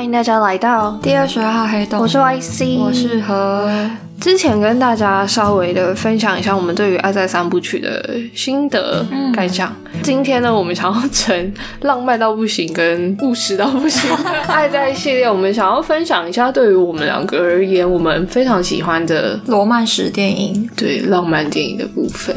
[0.00, 3.70] 欢迎大家来到第二十二号黑洞，我是 YC，我是何。
[4.18, 9.70] 之前跟大家稍微的分享一下我们对于《爱在三部曲》的心得感想。
[10.02, 11.52] 今天呢，我们想要成
[11.82, 14.10] 浪漫到不行跟务实到不行
[14.48, 22.34] 《爱在》系列，我们想要分享一下对于我们两个而言，我们非常喜欢的罗曼史电影，对浪漫电影的部分。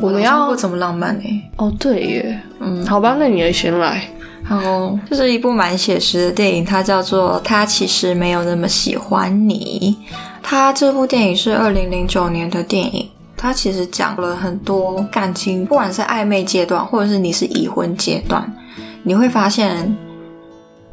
[0.00, 1.24] 我们要不怎么浪漫呢？
[1.56, 4.08] 哦，对耶，嗯，好吧，那你也先来。
[4.46, 9.96] 好，这是一部蛮写实的电影，它叫做《他其实没有那么喜欢你》。
[10.42, 18.54] 它这部电影是二零零九年的电影，它其实讲了很多感情，不管是暧昧阶段，或者是你是已婚阶段，
[19.02, 19.96] 你会发现，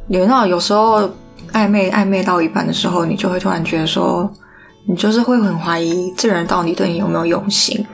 [0.08, 1.02] 有那有时候
[1.52, 4.32] 暧昧暧昧到一半的时候，你就会突然觉得说，
[4.86, 7.86] 你就是会很怀疑这人到底对你有没有用心。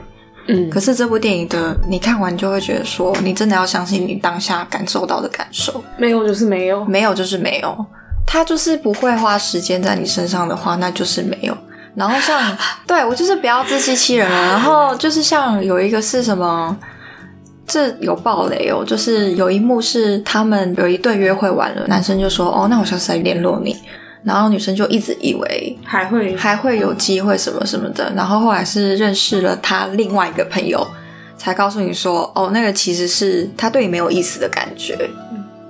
[0.51, 7.85] 嗯，可是这部电影的你看完就会觉得说，你真的要相信你当下感受到的感受，没有就是没有，没有就是没有，
[8.25, 11.55] 他就是不会花时间在你身上的话，那就是没有。
[11.95, 14.37] 然后像 对我就是不要自欺欺人了。
[14.49, 16.75] 然后就是像有一个是什么，
[17.67, 23.75] 这有暴雷哦，就是有一幕是他们有一对约会完了，男生就说哦，那我下次再联络你。
[24.23, 30.85] 然后女生就一直以为还会还会有机会什么什么的，然后后来是认识了他另外一个朋友，
[31.37, 35.09] 才告诉你说，哦，那个其实是他对你没有意思的感觉。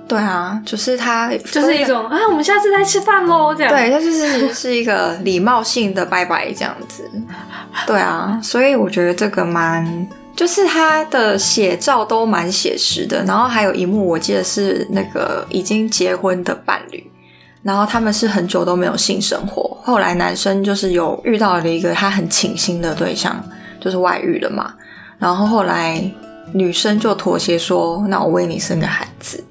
[0.08, 3.72] 对啊，就是他就是一种啊，我们下次再吃饭喽，这样。
[3.72, 7.08] 对，他就是是一个礼貌性的拜拜这样子。
[7.86, 13.24] 对啊，所以我觉得这个蛮，就是他的写照都蛮写实的。
[13.24, 17.08] 然后还有一幕，我记得是那个已经结婚的伴侣。
[17.62, 23.42] 然后他们是很久都没有性生活，后来男生就是有遇到了一个他很倾心的对象，
[23.78, 24.72] 就是外遇了嘛。
[25.18, 26.02] 然后后来
[26.52, 29.44] 女生就妥协说：“那我为你生个孩子，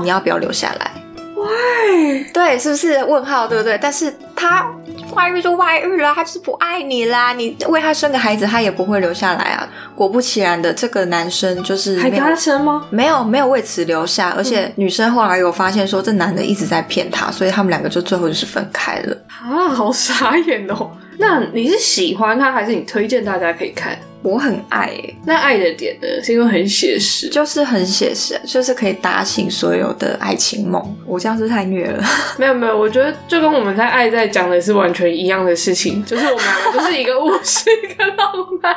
[0.00, 0.90] 你要不要留下来？”
[1.34, 2.24] Why？
[2.32, 3.48] 对，是不是问号？
[3.48, 3.78] 对不对？
[3.80, 4.70] 但是他
[5.14, 7.32] 外遇就外遇了，他就是不爱你啦。
[7.32, 9.68] 你为他生个孩子，他也不会留下来啊。
[9.94, 12.86] 果不其然的，这个男生就是还跟他生吗？
[12.90, 14.34] 没有，没有为此留下。
[14.36, 19.16] 而且女生后来有发现说，这男的一直在骗她，所以他们两个就最后就是分开了。
[19.28, 20.90] 啊，好傻眼哦！
[21.18, 23.98] 那你是喜欢他，还是你推荐大家可以看？
[24.22, 24.92] 我很爱，
[25.24, 26.06] 那爱的点呢？
[26.22, 30.96] 是因为很写实，就是很写实，就是可以打醒所有的爱情梦。
[31.06, 32.04] 我这样是太虐了。
[32.38, 38.32] 没有没有，我觉得就跟我们在爱在讲的是完全一样的事情，就是我们两个就是一个务实，一个浪
[38.62, 38.74] 漫。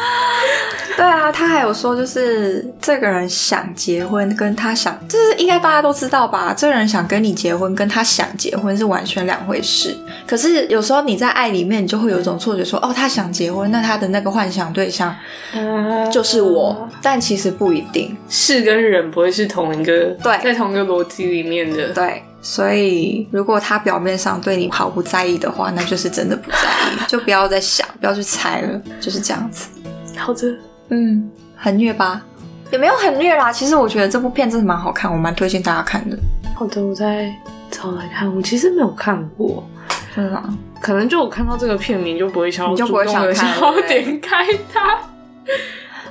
[0.96, 6.52] 对啊，他还有说，就是这个人想结婚，跟他想，就是应该大家都知道吧？
[6.54, 9.96] 这个人想跟你结婚，跟他想结婚是完全两回事。
[10.26, 15.14] 可是有时候你在爱里面，你就会有一种错觉，说哦，他想结婚，那他的那个幻想对象
[16.12, 22.22] 就是我，但其实不一定，是跟人不会是同一个，对，在同一个逻辑里面的，对。
[22.42, 29.68] 所以如果他表面上对你毫不在意的话，那就是真的不在意，就不要再想，不要去猜了，就是这样子。
[30.20, 30.54] 好的，
[30.90, 32.22] 嗯，很虐吧？
[32.70, 33.50] 也没有很虐啦。
[33.50, 36.16] 其实我觉得这部片真的蛮好看，我蛮推荐大家看的。
[36.54, 37.32] 好的，我再
[37.70, 38.32] 找来看。
[38.34, 39.66] 我其实没有看过，
[40.14, 40.56] 是吗？
[40.80, 44.98] 可能就我看到这个片名就不会想，就不会想想要点开它。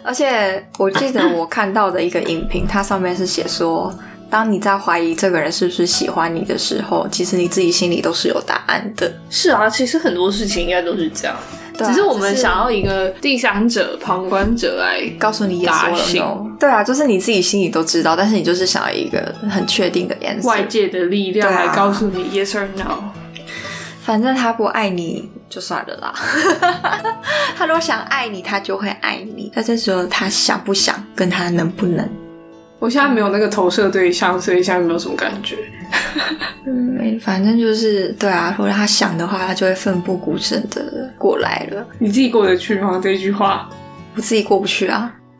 [0.03, 3.93] 而且我记得我看到的一个影评，它上面是写说，
[4.29, 9.11] 当你在怀疑这个人是不是喜欢你的时候，其实你自己心里都是有答案的。
[9.29, 11.35] 是啊，其实很多事情应该都是这样。
[11.85, 15.93] 只是我们想要一个第三者、旁观者来告诉你答案。
[16.59, 23.03] 对啊，就是你自己心里都知道，但是你就是想要一个很确定的颜色，外界的力量来告诉你 yes or no。
[24.01, 26.13] 反正他不爱你就算了啦。
[27.55, 29.51] 他如果想爱你，他就会爱你。
[29.53, 32.09] 那这时候他想不想，跟他能不能？
[32.79, 35.57] 我现在没有那个投射对象，所以现在没有什么感觉。
[36.65, 41.85] 嗯，反正就是对啊，如果他想的话，他就会奋不顾身的过来了。
[41.99, 42.99] 你自己过得去吗？
[43.03, 43.69] 这句话，
[44.15, 45.13] 我自己过不去啊。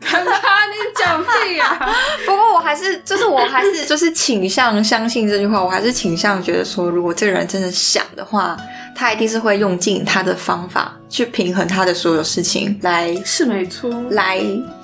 [0.70, 1.78] 你讲屁呀！
[2.26, 5.62] 不过我还是，就是我还是，就是倾向相信这句话。
[5.62, 8.56] 我还是倾向觉得说，如果这个人真的想的话，
[8.94, 14.40] 他一定是会用尽他的方法去平衡他的所有事情，来是没错，来。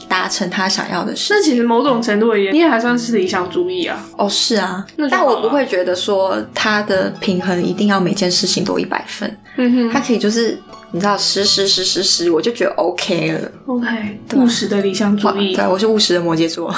[0.09, 3.99] 达成他想要的事，那其实某种程度而言，你也还算是理想主义啊。
[4.17, 9.39] 哦，是啊，但我不会觉得说他的平衡一定要每件事情都一百分。
[9.57, 10.59] 嗯哼，他可以就是
[10.93, 13.51] 你知道十十十十十，我就觉得 OK 了。
[13.67, 15.55] OK，务实的理想主义。
[15.55, 16.73] 对，我是务实的摩羯座。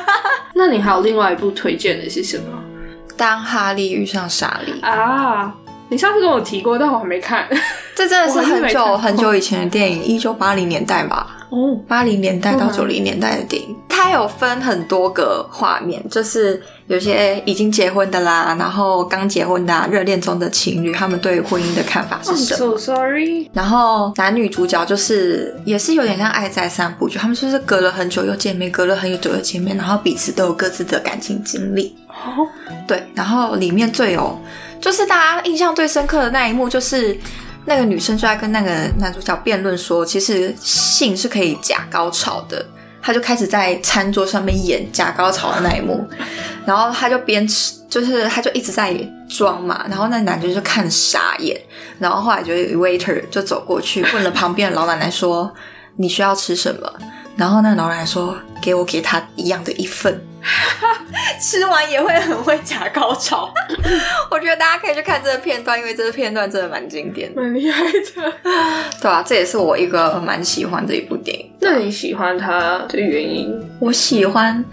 [0.54, 2.44] 那你还有另外一部推荐的是什么？
[3.16, 5.54] 当哈利遇上莎莉啊。
[5.90, 7.46] 你上次跟我提过，但我还没看。
[7.94, 11.43] 这真的是很久很久以前的电影，一九八零年代吧。
[11.54, 23.48] 哦，八零年代到九零年代的电影，它有分很多个画面，就是有些已经结婚的啦，然后刚结婚的、啊、热恋中的情侣，他们对婚姻的看法是什么？so sorry。
[23.52, 31.96] 然后男女主角就是也是有点像《爱在三部曲》，他们就是隔了很久又见面，隔了很久又见面，然后彼此都有各自的感情经历。
[32.08, 32.46] 哦，
[32.88, 34.36] 对，然后里面最有
[34.80, 37.16] 就是大家印象最深刻的那一幕，就是
[37.64, 42.64] 那个女生就在跟那个男主角辩论说，其实性是可以假高潮的。
[43.06, 46.08] 他就开始在餐桌上面演假高潮的那一幕，
[46.64, 48.96] 然后他就边吃，就是他就一直在
[49.28, 51.60] 装嘛，然后那男的就看傻眼，
[51.98, 55.52] 然后后来就有 waiter 就走过去问了旁边的老奶奶说
[55.96, 56.90] ：“你需要吃什么？”
[57.36, 60.18] 然后那个老奶奶说：“给我给他一样的一份。”
[61.40, 63.52] 吃完也会很会假高潮，
[64.30, 68.32] 我觉得大家可以去看这个片段，因为这个片段真的蛮经典的，蛮厉害的。
[69.00, 71.50] 对啊，这也是我一个蛮喜欢的一部电影。
[71.60, 73.52] 那你喜欢它的原因？
[73.80, 74.64] 我喜欢，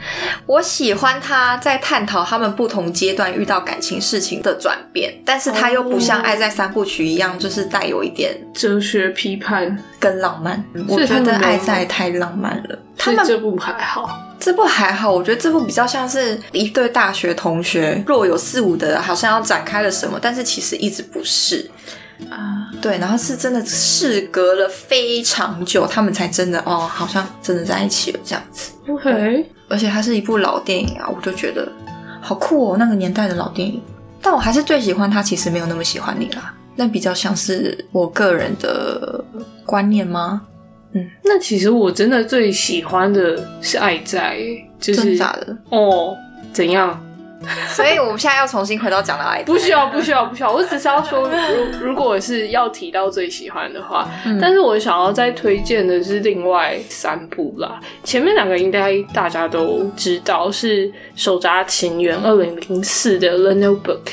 [0.45, 10.63] 我喜欢他在探讨他们不同阶段遇到感情事情的转变，但是他又不像《爱在三部曲》一样，就是带有一点哲学批判，跟浪漫。
[10.87, 12.79] 我觉得《爱在》太浪漫了。
[12.97, 14.09] 他们所以这部还好。
[14.41, 21.69] 这部还好，我觉得这部比较像是一对大学同学若有似无的，好像要展开了什么，但是其实一直不是。
[22.29, 28.71] 啊，对，然后是真的事隔了非常久，他们才真的哦，好像真的在一起了这样子。
[28.87, 31.67] OK，而且它是一部老电影啊，我就觉得
[32.21, 33.81] 好酷哦，那个年代的老电影。
[34.21, 39.25] 但我还是最喜欢他，其实没有那么喜欢你啦，那比较像是我个人的
[39.65, 40.43] 观念吗？
[41.23, 44.35] 那其实我真的最喜欢的是《爱在》，
[44.79, 45.57] 就是真的假的？
[45.69, 46.15] 哦，
[46.51, 46.99] 怎样？
[47.73, 50.51] 所以我们现在要重新回到讲到爱，不需要，不需要，不需要。
[50.51, 57.79] 我只是要说，如 如果是要提到最喜欢的话，嗯但是我想要再推荐的是另外三部啦。
[58.03, 64.03] 前面两个应该大家都知道，是《手札情缘》二零零四的《The Notebook》，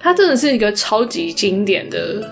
[0.00, 2.28] 它真的是一个超级经典的，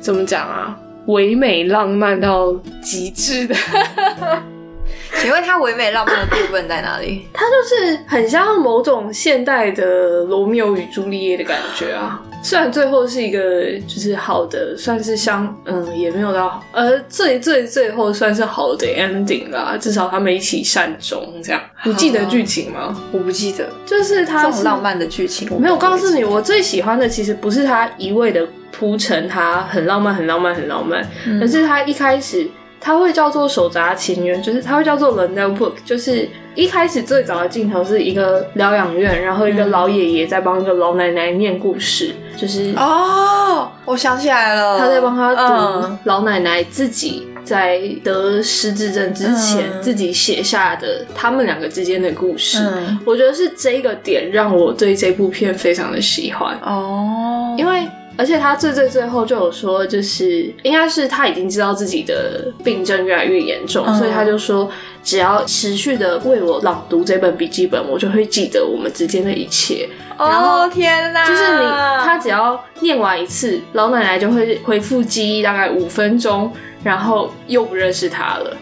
[0.00, 0.78] 怎么讲啊？
[1.06, 2.52] 唯美浪漫到
[2.82, 3.54] 极致的，
[5.20, 7.26] 请问它唯美浪漫的部分在哪里？
[7.32, 12.22] 它就是很像某种现代的罗密欧与朱丽叶的感觉啊。
[12.44, 13.38] 虽然最后是一个
[13.86, 21.60] 就是好的，算是相嗯也没有到好，呃最最最后算是好的 ending 啦，至少他们一起善终这样。
[21.84, 23.00] 你记得剧情吗？
[23.12, 26.18] 我不记得就是他是这种浪漫的剧情，没有告诉你。
[26.18, 28.44] 你，我最喜欢的其实不是他一味的
[28.82, 31.08] 铺陈，他很浪漫、很浪漫、很浪漫，
[31.38, 32.48] 可是他一开始
[32.80, 49.80] 他会叫做手札情缘，就是他会叫做 The Notebook，就是一开始最早的镜头是一个疗养院，然后一个老爷爷在帮一个老奶奶念故事，就是哦，我想起来了，他在帮他读嗯老奶奶自己在得失智症之前、嗯。
[49.80, 52.58] 自己写下的他们两个之间的故事。
[52.58, 52.98] 嗯。
[53.04, 64.70] 我觉得是这个点让我对这部片非常的喜欢，哦，因为而且他最最最后就有说，就是应该是他已经知道自己的病症越来越严重，嗯所以他就说，
[65.02, 69.88] 只要持续的为我朗读这本笔记本，我就会记得我们之间的一切。
[70.18, 71.64] 然后哦天哪，就是你，
[72.04, 76.52] 他只要念完一次，老奶奶就会恢复记忆，大概五分钟，
[76.84, 78.56] 然后又不认识他了，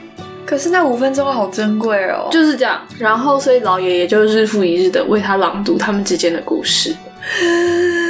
[0.46, 2.81] 可是那五分钟好珍贵哦，就是这样。
[2.99, 6.94] 然后，所以老爷爷就日复一日的为他朗读他们之间的故事。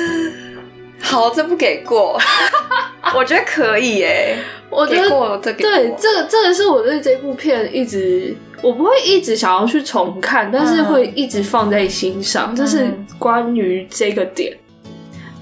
[1.10, 2.16] 好，这不给过，
[3.16, 4.38] 我觉得可以耶，
[4.70, 12.54] 给我觉得过这给过对，这个这个是我对这部片一直，我不会一直想要去重看，但是会一直放在心上。
[12.54, 12.88] 就是
[13.18, 14.56] 关于这个点。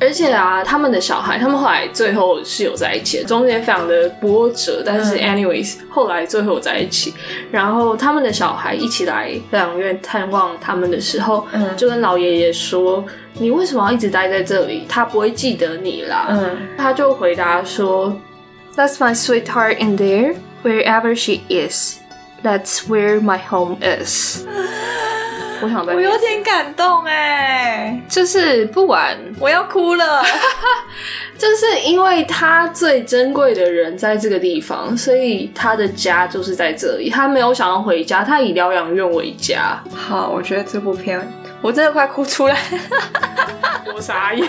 [0.01, 7.13] 而且啊，他们的小孩，他们后来最后是有在一起的，中间非常的波折，但是 anyways，、后来最后在一起。
[7.51, 13.05] 然后他们的小孩一起来疗养院探望他们的时候，嗯就跟老爷爷说
[13.39, 14.85] ：“你为什么要一直待在这里？
[14.89, 18.17] 他不会记得你啦。”嗯，他就回答说
[18.77, 21.99] ：“That's my sweetheart in there, wherever she is.
[22.43, 24.45] That's where my home is。
[25.61, 30.23] ”我想再我有点感动哎，就是不管，我要哭了，
[31.37, 37.11] 就是因为他最珍贵的人在这个地方，所以他的家就是在这里。
[37.11, 39.83] 他没有想要回家，他以疗养院为家。
[39.93, 41.29] 好，我觉得这部片
[41.61, 42.57] 我真的快哭出来，
[43.95, 44.49] 我傻眼。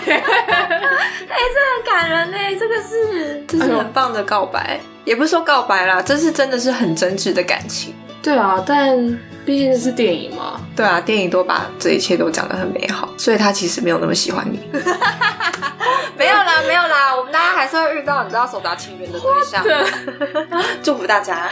[1.76, 7.94] 很感人呢，这个是这是很棒的告白，也不是说告白啦，这是真的是很真挚的感情。
[8.22, 8.96] 对啊，但
[9.44, 10.60] 毕竟这是电影嘛。
[10.74, 14.60] 对啊，电影都把这一切都讲得很美好，所以他其实没有那么喜欢你。
[16.18, 19.62] 没有啦，没有啦，我们大家还是会遇到你知道手达情缘的对象。
[19.62, 19.76] 对。
[20.82, 21.48] 祝福大家。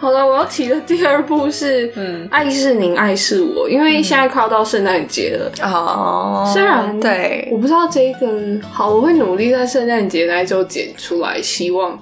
[0.00, 5.52] 好了，我要提的第二部是《嗯，爱是您，爱是我》，因为现在快要到圣诞节了。
[5.62, 6.50] 哦。
[6.50, 8.26] 虽然对，我不知道这一个
[8.72, 11.98] 好，我会努力在圣诞节那周剪出来，希望。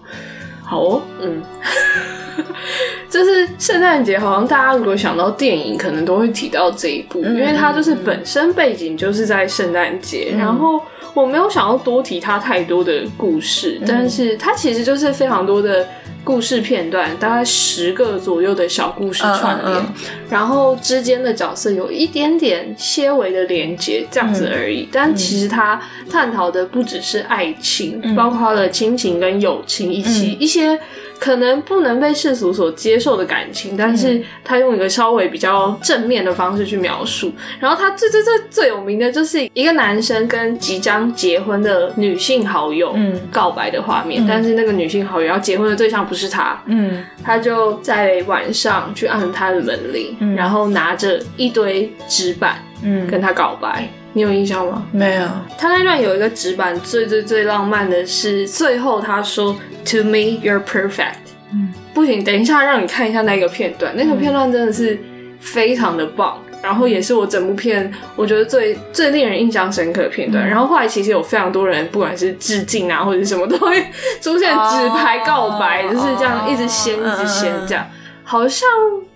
[0.62, 1.02] 好哦。
[1.20, 1.42] 嗯，
[3.10, 10.80] 就是圣诞节，好像大家如果想到电影，可能都会提到这一部，因为它就是本身背景就是在圣诞节，然后
[11.14, 15.86] 我没有想要多提他太多的故事，但是他其实就是非常多的。
[16.24, 19.86] 故事片段大概十个左右的小故事串联，
[20.28, 24.86] 然后之间的角色有一点点些微的连接，这样子而已。
[24.92, 30.78] 但其实他探讨的不只是爱情，包括了亲情跟友情，以及一些。
[31.18, 37.32] 可能不能被世俗所接受的感情，但是他用一个稍微比较正面的方式去描述。
[37.58, 42.94] 然后他最最最最有名的就是一个男生跟即将结婚的女性好友
[43.32, 53.88] 告白的画面，但是那个女性好友要结婚的对象不是他，嗯，他就在晚上去按他的门铃，然后拿着一堆纸板，嗯，跟他告白。
[54.14, 54.84] 你有印象吗？
[54.90, 55.28] 没有。
[55.58, 59.54] 他那段有一个纸板，最最最浪漫的是最后他说
[59.86, 61.14] “To me, you're perfect。”
[61.52, 63.94] 嗯，不行，等一下让你看一下那个片段。
[63.96, 64.98] 那个片段真的是
[65.40, 70.46] 非常的棒，然后也是我整部片我觉得最最令人印象深刻的片段。
[70.46, 73.80] 然后后来其实有非常多人，不管是致敬啊或者什么，都会
[74.20, 77.86] 出现纸牌告白，就是这样一直掀一直掀这样，
[78.24, 78.68] 好像。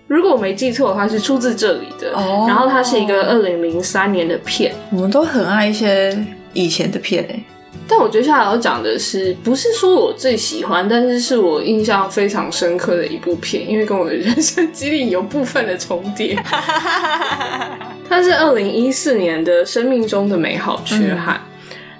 [0.07, 2.11] 如果我没记错的话，是出自这里的。
[2.45, 4.71] 然后它是一个二零零三年的片。
[4.91, 6.15] 我们都很爱一些
[6.51, 7.43] 以前的片诶。
[7.87, 16.35] 但我接下来要讲的是，不是说我最喜欢，但是是我印象非常深刻的一部片，因为跟我的人生经历有部分的重叠。
[18.09, 21.35] 它是二零一四年的《生命中的美好缺憾》。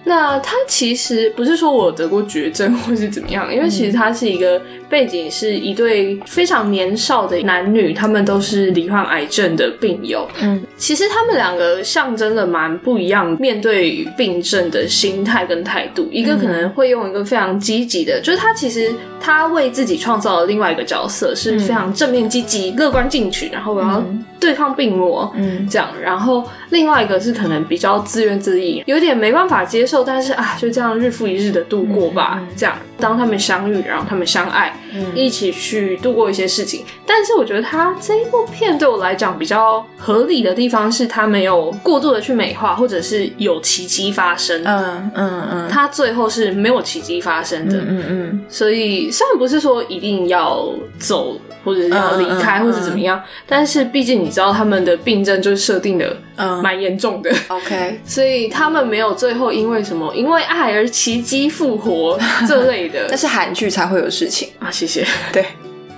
[0.06, 10.28] 那他其实不是说我得过绝症或是怎么样，因为其实他是一个背景，是一对非常年少的男女，他们都是罹患癌症的病友。
[10.42, 16.08] 嗯，其实他们两个象征了蛮不一样面对病症的心态跟态度。
[16.12, 24.04] 一个可能会用一个非常积极的，就是他其实他为自己创造了另外一个角色，是非常正面、积极、乐观进取，然后我要
[24.44, 25.88] 对抗病魔，嗯，这样。
[26.04, 30.04] 然后另外一个是可能比较自怨自艾，有点没办法接受。
[30.04, 32.42] 但是啊，就这样日复一日的度过吧。
[32.58, 34.76] 这样，当他们相遇，然后他们相爱，
[35.16, 36.86] 一起去度过一些事情。
[37.06, 44.64] 但是我觉得他这一部片对我来讲比较合理的地方是，他没有过度的去美化，或者是有奇迹发生。
[44.66, 47.78] 嗯嗯嗯，他最后是没有奇迹发生的。
[47.78, 51.40] 嗯嗯，所以虽然不是说一定要走。
[51.66, 53.24] 或者要离开，或者怎么样？
[53.48, 57.32] 但是毕竟你知道他们的病症就是设定的蛮严重的。
[57.48, 63.08] OK，所以他们没有最后因为什么因为爱而奇迹复活这类的。
[63.12, 64.72] 那是韩剧才会有事情啊！
[64.72, 65.06] 谢谢。
[65.32, 65.46] 对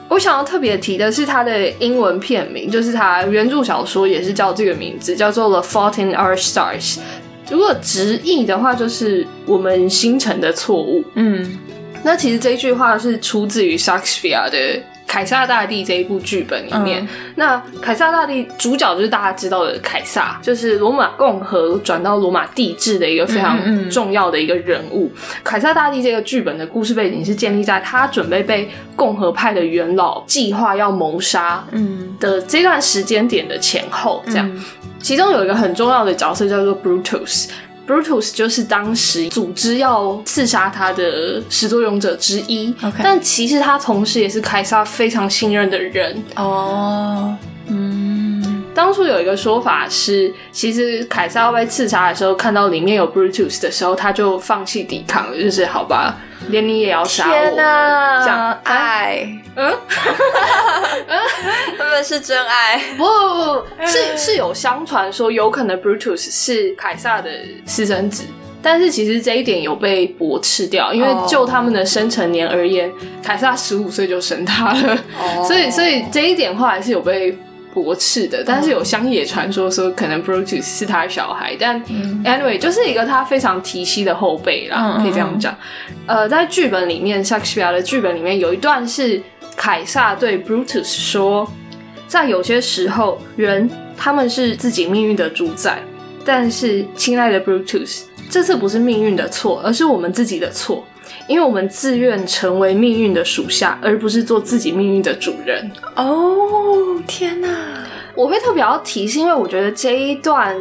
[0.09, 6.95] 我想要特别提的是它的英文片名，就是它原著小说也是叫这个名字，叫做《The Fault in Our Stars》。
[7.49, 11.03] 如果直译的话，就是我们星辰的错误。
[11.15, 11.57] 嗯，
[12.03, 14.57] 那其实这句话是出自于莎士比亚的。
[15.07, 23.57] 凯撒大帝这一部剧本里面，那凯撒大帝主角就是大家知道的凯撒，就是罗马共和转到罗马帝制的一个非常
[23.89, 25.09] 重要的一个人物。
[25.43, 31.63] 凯撒大帝这个剧本的故事背景是建立在他准备被共和派的元老计划要谋杀
[32.19, 34.51] 的这段时间点的前后，这样。
[34.99, 37.47] 其中有一个很重要的角色叫做 Brutus。
[37.87, 42.73] Brutus 就是当时组织要刺杀他的始作俑者之一，
[43.03, 46.23] 但其实他同时也是凯撒非常信任的人。
[46.35, 47.35] 哦，
[47.67, 48.04] 嗯，
[48.75, 56.17] 当初有一个说法是，其实凯撒要被刺杀的时候，看到里面有 Brutus 的时候，他就放弃抵抗了，就是好吧。
[56.49, 57.31] 连你也要杀我？
[57.31, 58.59] 天哪！
[58.65, 59.73] 爱，嗯，
[61.77, 62.79] 他们是真爱。
[62.97, 67.29] 不不不，是是有相传说，有可能 Brutus 是凯撒的
[67.65, 68.25] 私生子，
[68.61, 72.91] 但是其实这一点有被驳斥掉，因为就他们的生成年而言，
[73.23, 74.97] 凯撒十五岁就生他了，
[75.47, 77.35] 所以所以这一点话还是有被。
[77.75, 81.83] 驳斥的，但是有乡野传说说可能 Brutus 是他小孩，但
[82.23, 85.53] anyway 就是一个他非常提膝的后辈啦，可以这样讲。
[86.07, 89.21] 呃，在剧本里面，莎士比亚的剧本里面有一段是
[89.57, 91.45] 凯撒对 Brutus 说，
[92.07, 95.79] 在有些时候，人他们是自己命运的主宰，
[96.23, 100.85] 但是亲爱的 Brutus，这次不是命运的错，而是我们自己的错。
[101.27, 105.71] 因为我们自愿成为命运的属下，而不是做自己命运的主人。
[105.95, 107.49] 哦，天哪！
[108.15, 110.55] 我会特别要提，是因为我觉得这一段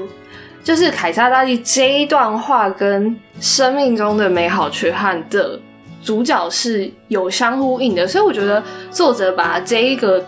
[0.63, 5.61] 就是凯撒大帝这一段话跟生命中的美好缺憾的
[6.03, 10.25] 主角是有相呼应的，所以我觉得作者把这一个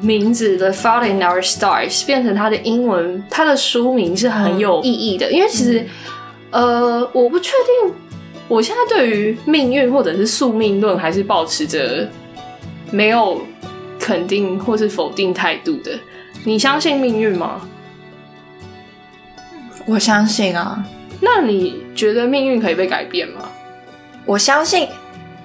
[0.00, 5.86] 名字的《Fault in Our Stars》变成它的英文，它的书名是很有意义的，因为其实，
[6.50, 7.50] 呃，我不确
[7.82, 7.92] 定
[8.52, 12.06] 我现在对于命运或者是宿命论还是保持着
[12.90, 13.40] 没有
[13.98, 15.98] 肯定或是否定态度的。
[16.44, 17.66] 你相信命运吗？
[19.86, 20.84] 我相信啊。
[21.20, 23.48] 那你觉得命运可以被改变吗？
[24.26, 24.86] 我相信。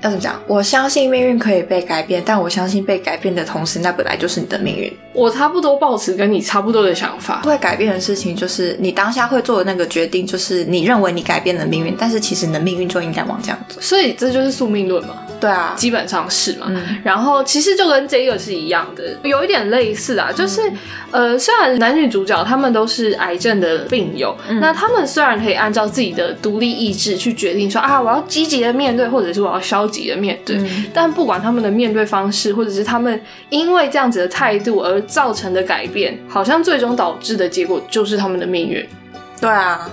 [0.02, 0.40] 要怎么讲？
[0.48, 4.92] 我相信命运可以被改变，但我相信被改变的同时，那本来就是你的命运。
[5.14, 7.42] 我差不多抱持跟你差不多的想法。
[7.42, 13.82] 会改变的事情，就是你当下会做的那个决定，就是你认为你改变了命运，但是其实你的命运就应该往这样走。
[13.82, 15.16] 所以这就是宿命论嘛？
[15.40, 16.72] 对啊，基本上是嘛。
[17.04, 20.32] 然后其实就跟这个是一样的，有一点类似啊。
[20.32, 20.62] 就是
[21.12, 30.60] 呃，虽然男女主角他们都是癌症的病友，那他们虽然可以按照自己的独立意志去决定说啊，我要积极的面对，或者是我要消极的面对。
[30.94, 38.86] 但不管他们的面对方式，或者是他们因为这样子的态度而造成的改变，好像最终导致的结果就是他们的命运。
[39.40, 39.90] 对啊，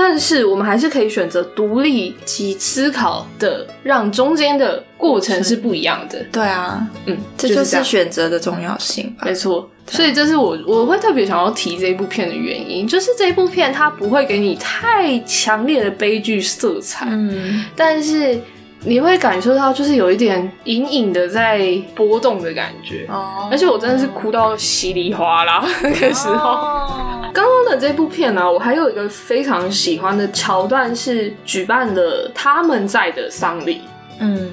[0.00, 6.24] 但是我们还是可以选择独立及思考的，让中间的过程是不一样的。
[6.30, 9.12] 对啊，嗯，这就是选择的重要性。
[9.24, 18.40] 没错，所以这是我我会特别想要提这部片的原因，就是这部片它不会给你太强烈的悲剧色彩，嗯，但是。
[18.84, 27.07] 你会感受到，就是有一点隐隐的在波动的感觉，哦，而且我真的是哭到稀里哗啦那个时候。
[27.32, 33.82] 刚刚的这部片呢，我还有一个非常喜欢的桥段是举办了他们在的丧礼。
[34.20, 34.50] 嗯，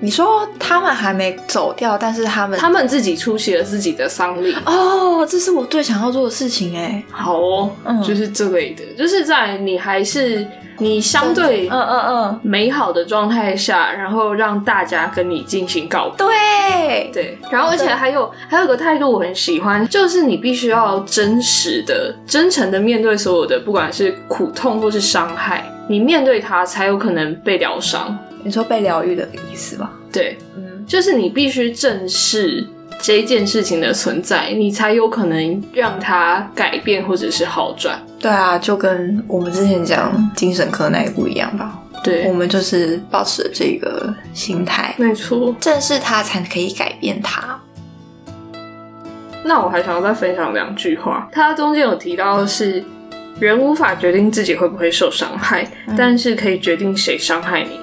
[0.00, 4.54] 你说他们还没走掉，但是他们他们自己出席了自己的丧礼。
[4.66, 7.02] 哦，这是我最想要做的事情哎。
[7.10, 10.46] 好哦，嗯，就是这类的，就是在你还是。
[10.80, 16.26] 你相对嗯嗯嗯美好的状态下，然后让大家跟你进行告别。
[16.26, 28.18] 对对，然后而且还有还有个态度我很喜欢，就是你必须要真实的、真诚的面对所有的，不管是苦痛或是伤害，你面对它才有可能被疗伤。
[28.42, 29.92] 你说被疗愈的意思吧？
[30.10, 32.66] 对，嗯，就是你必须正视。
[33.02, 38.00] 这件事情的存在，你才有可能让它改变或者是好转。
[38.18, 41.78] 对啊，就跟我们之前讲精神科那一部一样吧。
[42.02, 47.58] 对，我们就是保持这个心态，没错，正视它才可以改变它。
[49.42, 52.84] 那我还想要再分享两句话，它中间有提到的是，
[53.38, 57.80] 人无法决定自己会不会受伤害，但是可以决定谁伤害你。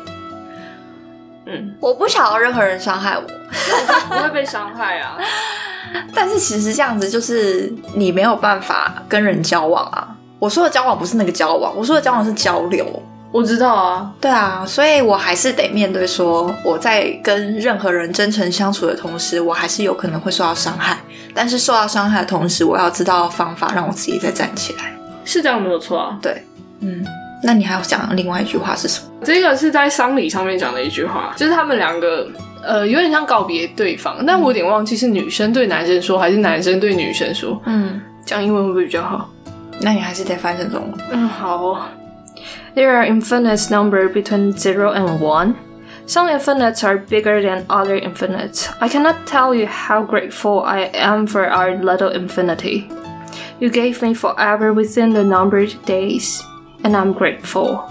[1.47, 3.23] 嗯，我不想要任何人伤害我，
[4.09, 5.17] 不会被伤害啊。
[6.13, 10.15] 但是其实这样子就是你没有办法跟人交往啊。
[10.39, 12.85] 我说的交往不是那个交往，我说的交往是交流。
[13.31, 20.97] 我知道啊，对啊，所以我还是得面对说我在跟任何人真诚相处的同时，我还是有可能会受到伤害。
[21.33, 26.17] 但是受到伤害的同时，我要知道方法让我自己再站起来，是这样没有错啊。
[26.21, 26.45] 对，
[26.79, 27.05] 嗯。
[27.42, 29.06] 那你还要讲另外一句话是什么？
[29.24, 32.26] 这个是在丧礼上面讲的一句话，就是他们两个
[32.62, 37.60] 呃有点像告别对方，但我有点忘记是女生对男生说还是男生对女生说。
[37.66, 39.28] 嗯，讲英文会不会比较好？
[39.80, 40.92] 那你还是得翻成中文。
[41.10, 41.88] 嗯，好。
[42.74, 45.54] There are infinite number between zero and one.
[46.06, 48.68] Some infinites are bigger than other infinites.
[48.80, 52.84] I cannot tell you how grateful I am for our little infinity.
[53.58, 56.42] You gave me forever within the numbered days.
[56.83, 57.81] And I'm grateful。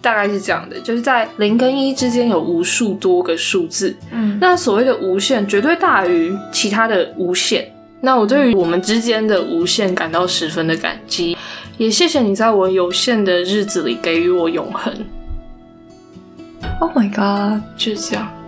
[0.00, 3.96] 大概是这样的，就是在零跟一之间有无数多个数字。
[4.10, 7.72] 嗯，那所谓的无限绝对大于其他的无限。
[8.00, 11.36] 那我对于我们之间的无限感到十分的感激，
[11.78, 14.92] 也谢谢你在我有限的日子里给予我永恒。
[16.80, 18.41] Oh my god，就是这样。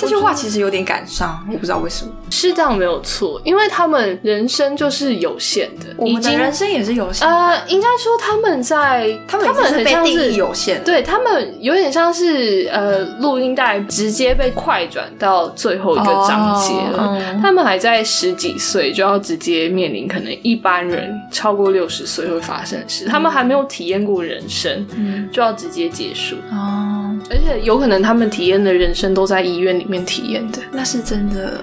[0.00, 2.12] 这句话其实有点感伤，我不知道为什么。
[2.30, 7.28] 是这样没有错，因为他们人生就是有限的，我们的人生也是有限。
[7.28, 17.20] 呃，应该说他们在他们他们很像是有限，对他们有点像是呃录音带直接被快转到最后一个章节了。
[17.42, 24.86] 他们还在十几岁就要直接面临可能一般人超过六十岁会发生的事，他们还没有体验过人生，
[25.32, 26.36] 就要直接结束。
[26.52, 26.99] 哦，
[27.30, 29.84] 而且有可能他们体验的人生都在医院里。
[29.84, 30.58] 面体验的。
[30.72, 31.60] 那是真的。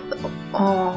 [0.53, 0.95] 哦，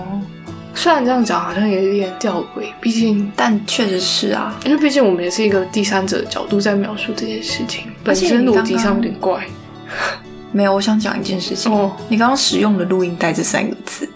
[0.74, 9.44] 虽然这样讲好像有点吊诡，毕竟但确实是啊，因为毕竟我们也是一个第三者的角度在描述这件事情，本身逻辑上有点怪。
[10.52, 11.72] 没有，我想讲一件事情。
[11.72, 14.09] 哦，你刚刚使用的“录音带”这三个字，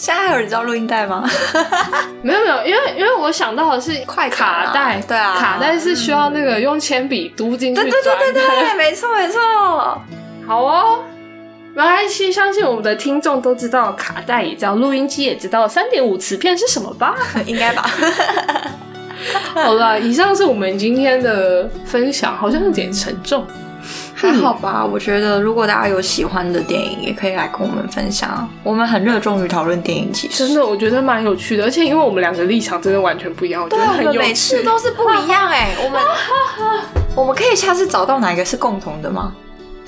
[0.00, 1.22] 现在还有人知道录音带吗？
[2.22, 9.38] 没有没有，因为因为我想到的是快卡卡带，对啊卡带是需要那个用铅笔读进去对对对对对， 没错没错，
[10.46, 11.00] 好哦，
[11.74, 17.14] 没关系，相信我们的听众都知道卡带也知道，录音机也知道三点五磁片是什么吧？
[17.44, 17.90] 应该吧？
[19.54, 23.46] 好了，以上是我们今天的分享，好像有点沉重。
[24.20, 24.84] 还好吧？
[24.84, 28.46] 我觉得如果大家有喜欢的电影，也可以来跟我们分享。
[28.62, 34.62] 我们很热衷于讨论电影，其实真的，我觉得蛮有趣的，而且因为我们两个立场真的完全不一样，我觉得很有们每次趣。
[34.62, 36.00] 都是不一样哎、我们
[37.16, 39.32] 我们可以下次找到哪一个是共同的吗？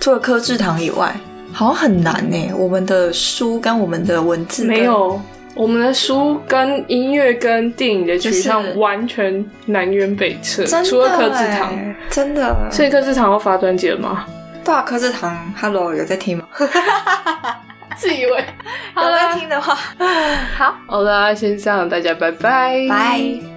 [0.01, 1.14] 除了柯志堂以外，
[1.53, 5.21] 好像很难呢、我们的书跟我们的文字跟没有，
[5.55, 11.71] 我们的书跟音乐跟电影的取向完全南辕北辙，真的除了柯志堂。
[11.71, 12.57] 欸真的。
[12.71, 14.25] 所以柯志堂要发专辑了吗？
[14.65, 16.45] 对啊，柯志堂，Hello，有在听吗？
[17.97, 18.45] 自以为。
[18.97, 19.75] 有在了，听的话，
[20.57, 23.52] 好，好啦，先这样，大家拜拜，拜。